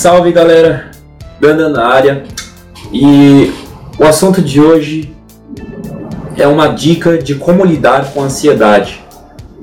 [0.00, 0.92] Salve galera,
[1.38, 2.24] Banda na área
[2.90, 3.52] e
[3.98, 5.14] o assunto de hoje
[6.38, 9.04] é uma dica de como lidar com a ansiedade,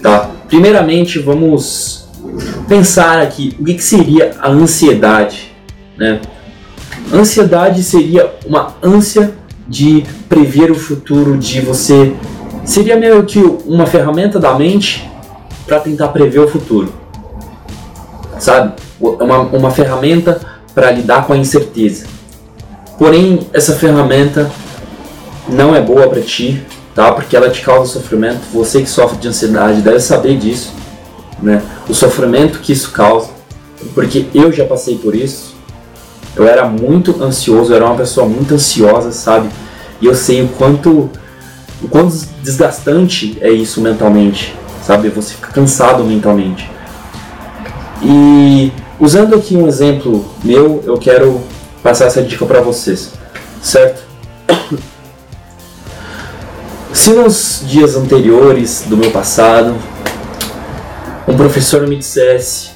[0.00, 0.30] tá?
[0.46, 2.08] Primeiramente vamos
[2.68, 5.52] pensar aqui o que, que seria a ansiedade,
[5.98, 6.20] né?
[7.12, 9.34] Ansiedade seria uma ânsia
[9.66, 12.14] de prever o futuro, de você
[12.64, 15.10] seria meio que uma ferramenta da mente
[15.66, 16.94] para tentar prever o futuro,
[18.38, 18.89] sabe?
[19.00, 20.40] Uma, uma ferramenta
[20.74, 22.06] para lidar com a incerteza.
[22.98, 24.50] Porém, essa ferramenta
[25.48, 26.62] não é boa para ti,
[26.94, 27.12] tá?
[27.12, 28.40] Porque ela te causa sofrimento.
[28.52, 30.72] Você que sofre de ansiedade deve saber disso,
[31.42, 31.62] né?
[31.88, 33.30] O sofrimento que isso causa,
[33.94, 35.54] porque eu já passei por isso.
[36.36, 39.48] Eu era muito ansioso, eu era uma pessoa muito ansiosa, sabe?
[40.00, 41.10] E eu sei o quanto
[41.82, 45.08] o quanto desgastante é isso mentalmente, sabe?
[45.08, 46.70] Você fica cansado mentalmente.
[48.02, 48.70] E
[49.00, 51.40] usando aqui um exemplo meu, eu quero
[51.82, 53.12] passar essa dica para vocês,
[53.62, 54.02] certo?
[56.92, 59.74] Se nos dias anteriores do meu passado,
[61.26, 62.70] um professor me dissesse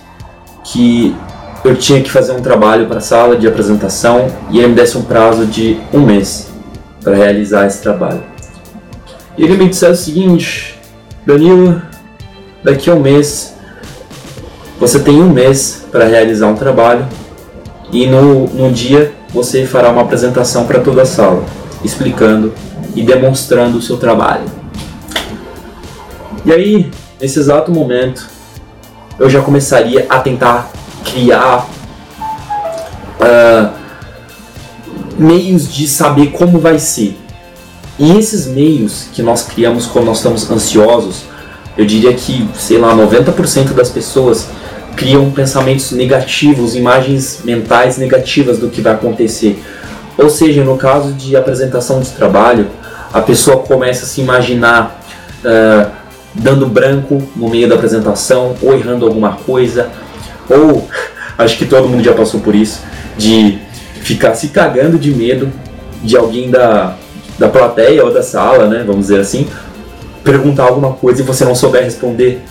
[0.64, 1.14] que
[1.62, 4.96] eu tinha que fazer um trabalho para a sala de apresentação e ele me desse
[4.96, 6.48] um prazo de um mês
[7.02, 8.22] para realizar esse trabalho.
[9.36, 10.78] E ele me dissesse o seguinte:
[11.26, 11.82] Danilo,
[12.62, 13.53] daqui a um mês
[14.78, 17.06] você tem um mês para realizar um trabalho
[17.92, 21.44] e no, no dia você fará uma apresentação para toda a sala,
[21.82, 22.52] explicando
[22.94, 24.44] e demonstrando o seu trabalho.
[26.44, 28.28] E aí, nesse exato momento,
[29.18, 30.70] eu já começaria a tentar
[31.04, 31.66] criar
[33.20, 33.70] uh,
[35.16, 37.18] meios de saber como vai ser.
[37.98, 41.24] E esses meios que nós criamos quando nós estamos ansiosos,
[41.76, 44.48] eu diria que, sei lá, 90% das pessoas
[44.96, 49.62] criam pensamentos negativos, imagens mentais negativas do que vai acontecer.
[50.16, 52.68] Ou seja, no caso de apresentação de trabalho,
[53.12, 55.00] a pessoa começa a se imaginar
[55.44, 55.90] uh,
[56.34, 59.90] dando branco no meio da apresentação, ou errando alguma coisa,
[60.48, 60.88] ou
[61.38, 62.80] acho que todo mundo já passou por isso,
[63.16, 63.58] de
[64.02, 65.50] ficar se cagando de medo
[66.02, 66.96] de alguém da,
[67.38, 69.46] da plateia ou da sala, né, vamos dizer assim,
[70.24, 72.42] perguntar alguma coisa e você não souber responder,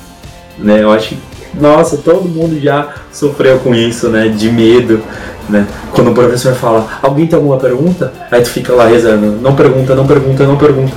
[0.57, 0.83] né?
[0.83, 1.17] Eu acho que
[1.59, 4.27] nossa, todo mundo já sofreu com isso, né?
[4.27, 5.01] De medo,
[5.49, 5.67] né?
[5.91, 8.11] Quando o professor fala, alguém tem alguma pergunta?
[8.31, 10.93] Aí tu fica lá rezando, não pergunta, não pergunta, não pergunta,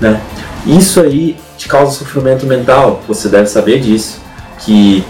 [0.00, 0.20] né?
[0.66, 4.20] Isso aí te causa sofrimento mental, você deve saber disso,
[4.60, 5.04] que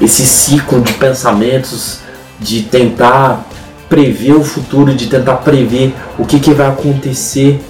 [0.00, 2.00] esse ciclo de pensamentos,
[2.40, 3.46] de tentar
[3.88, 7.60] prever o futuro, de tentar prever o que, que vai acontecer,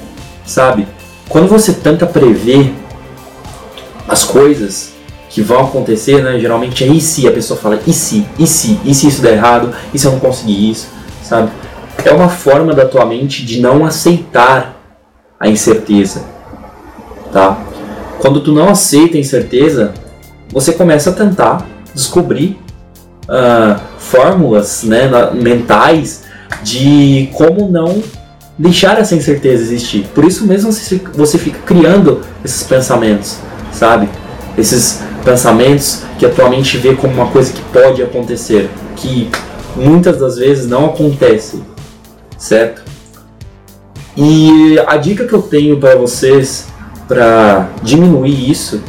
[0.44, 0.86] sabe?
[1.28, 2.74] Quando você tenta prever
[4.08, 4.92] as coisas,
[5.28, 6.38] que vão acontecer, né?
[6.38, 9.34] Geralmente é e se, a pessoa fala e se, e se, e se isso der
[9.34, 10.88] errado, e se eu não conseguir isso,
[11.22, 11.50] sabe?
[12.04, 14.76] É uma forma da tua mente de não aceitar
[15.38, 16.24] a incerteza,
[17.32, 17.58] tá?
[18.18, 19.92] Quando tu não aceita a incerteza,
[20.50, 22.58] você começa a tentar descobrir
[23.24, 26.24] uh, fórmulas né, mentais
[26.62, 28.02] de como não
[28.58, 30.06] deixar essa incerteza existir.
[30.14, 33.38] Por isso mesmo você fica criando esses pensamentos,
[33.72, 34.08] sabe?
[34.56, 39.30] Esses pensamentos que a tua mente vê como uma coisa que pode acontecer, que
[39.76, 41.62] muitas das vezes não acontece,
[42.36, 42.82] certo?
[44.16, 46.66] E a dica que eu tenho para vocês
[47.06, 48.82] para diminuir isso,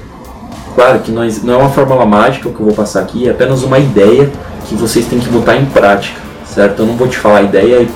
[0.74, 3.78] claro que não é uma fórmula mágica que eu vou passar aqui, é apenas uma
[3.78, 4.32] ideia
[4.68, 6.20] que vocês têm que botar em prática,
[6.54, 6.80] certo?
[6.82, 7.88] Eu não vou te falar a ideia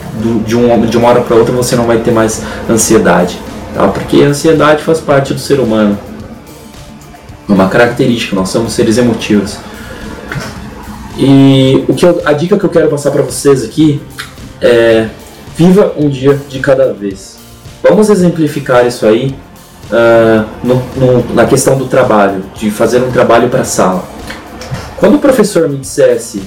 [0.46, 3.40] de, um, de uma hora para outra você não vai ter mais ansiedade,
[3.74, 3.88] tá?
[3.88, 5.98] Porque a ansiedade faz parte do ser humano
[7.48, 9.58] uma característica, nós somos seres emotivos.
[11.18, 14.02] E o que eu, a dica que eu quero passar para vocês aqui
[14.62, 15.08] é
[15.56, 17.38] viva um dia de cada vez.
[17.84, 19.36] Vamos exemplificar isso aí
[19.92, 24.04] uh, no, no, na questão do trabalho, de fazer um trabalho para sala.
[24.98, 26.42] Quando o professor me dissesse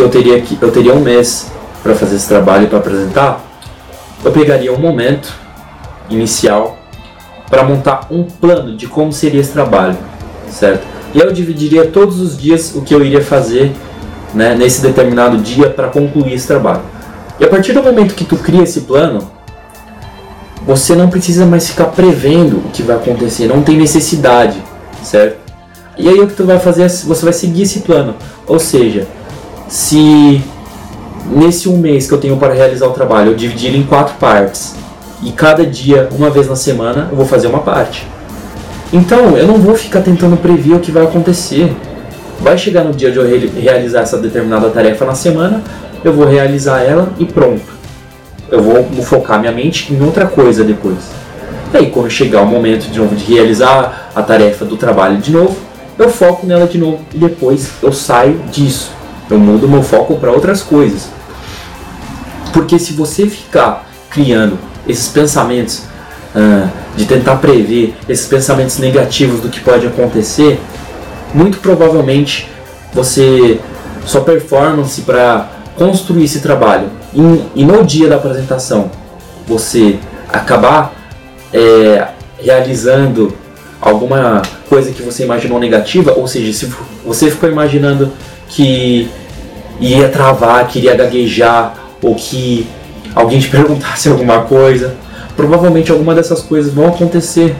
[0.00, 1.50] que eu teria, que, eu teria um mês
[1.82, 3.44] para fazer esse trabalho para apresentar,
[4.24, 5.30] eu pegaria um momento
[6.08, 6.78] inicial
[7.50, 9.98] para montar um plano de como seria esse trabalho,
[10.48, 10.86] certo?
[11.12, 13.72] E eu dividiria todos os dias o que eu iria fazer
[14.32, 16.82] né, nesse determinado dia para concluir esse trabalho.
[17.38, 19.30] E a partir do momento que tu cria esse plano,
[20.66, 24.62] você não precisa mais ficar prevendo o que vai acontecer, não tem necessidade,
[25.02, 25.38] certo?
[25.98, 28.14] E aí o que tu vai fazer é você vai seguir esse plano.
[28.46, 29.06] Ou seja,
[29.70, 30.42] se
[31.30, 34.74] nesse um mês que eu tenho para realizar o trabalho eu dividir em quatro partes
[35.22, 38.06] e cada dia, uma vez na semana, eu vou fazer uma parte.
[38.92, 41.72] Então, eu não vou ficar tentando prever o que vai acontecer.
[42.40, 43.24] vai chegar no dia de eu
[43.60, 45.62] realizar essa determinada tarefa na semana,
[46.02, 47.78] eu vou realizar ela e pronto.
[48.50, 50.98] Eu vou focar minha mente em outra coisa depois.
[51.72, 55.54] Aí, quando chegar o momento de novo de realizar a tarefa do trabalho de novo,
[55.98, 58.99] eu foco nela de novo e depois eu saio disso.
[59.30, 61.08] Eu mudo meu foco para outras coisas.
[62.52, 65.84] Porque se você ficar criando esses pensamentos
[66.34, 70.60] uh, de tentar prever esses pensamentos negativos do que pode acontecer,
[71.32, 72.48] muito provavelmente
[72.92, 73.60] você
[74.04, 78.90] sua performance para construir esse trabalho e, e, no dia da apresentação
[79.46, 79.98] você
[80.28, 80.92] acabar
[81.52, 83.32] é, realizando
[83.80, 86.72] alguma coisa que você imaginou negativa, ou seja, se
[87.04, 88.12] você ficou imaginando
[88.48, 89.08] que
[89.80, 92.68] ia travar, que iria gaguejar, ou que
[93.14, 94.96] alguém te perguntasse alguma coisa,
[95.36, 97.56] provavelmente alguma dessas coisas vão acontecer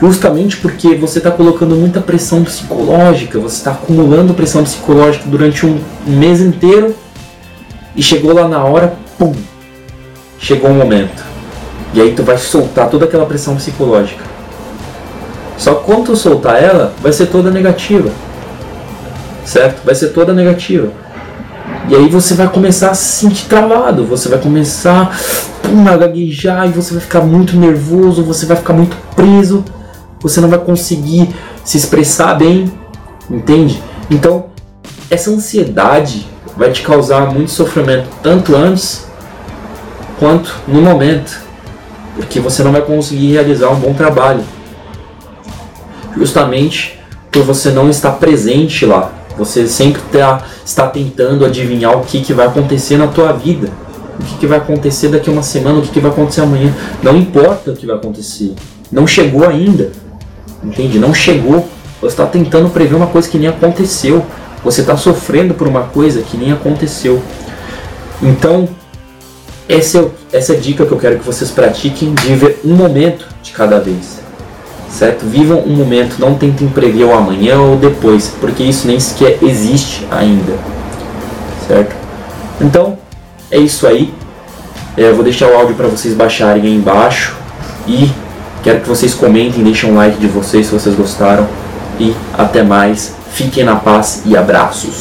[0.00, 5.78] justamente porque você está colocando muita pressão psicológica, você está acumulando pressão psicológica durante um
[6.06, 6.94] mês inteiro
[7.94, 9.34] e chegou lá na hora, pum,
[10.38, 11.22] chegou o um momento.
[11.92, 14.24] E aí tu vai soltar toda aquela pressão psicológica.
[15.58, 18.10] Só que quando tu soltar ela, vai ser toda negativa.
[19.44, 19.84] Certo?
[19.84, 20.88] Vai ser toda negativa.
[21.90, 25.10] E aí você vai começar a se sentir travado, você vai começar
[25.60, 29.64] pum, a gaguejar e você vai ficar muito nervoso, você vai ficar muito preso,
[30.20, 31.34] você não vai conseguir
[31.64, 32.72] se expressar bem,
[33.28, 33.82] entende?
[34.08, 34.46] Então,
[35.10, 39.04] essa ansiedade vai te causar muito sofrimento, tanto antes
[40.16, 41.40] quanto no momento,
[42.14, 44.44] porque você não vai conseguir realizar um bom trabalho,
[46.16, 47.00] justamente
[47.32, 49.19] por você não estar presente lá.
[49.40, 53.70] Você sempre tá, está tentando adivinhar o que, que vai acontecer na tua vida.
[54.18, 56.74] O que, que vai acontecer daqui a uma semana, o que, que vai acontecer amanhã.
[57.02, 58.52] Não importa o que vai acontecer.
[58.92, 59.92] Não chegou ainda.
[60.62, 60.98] Entende?
[60.98, 61.66] Não chegou.
[62.02, 64.22] Você está tentando prever uma coisa que nem aconteceu.
[64.62, 67.22] Você está sofrendo por uma coisa que nem aconteceu.
[68.22, 68.68] Então,
[69.66, 72.74] essa é, essa é a dica que eu quero que vocês pratiquem de ver um
[72.74, 74.19] momento de cada vez
[74.90, 75.24] certo?
[75.24, 80.06] Vivam um momento, não tentem prever o amanhã ou depois, porque isso nem sequer existe
[80.10, 80.52] ainda,
[81.66, 81.94] certo?
[82.60, 82.98] Então,
[83.50, 84.12] é isso aí.
[84.96, 87.36] É, eu vou deixar o áudio para vocês baixarem aí embaixo
[87.86, 88.10] e
[88.62, 91.46] quero que vocês comentem, deixem um like de vocês se vocês gostaram
[91.98, 93.14] e até mais.
[93.32, 95.00] Fiquem na paz e abraços.